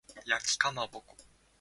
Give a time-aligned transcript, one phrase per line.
[0.25, 1.15] 焼きかまぼこ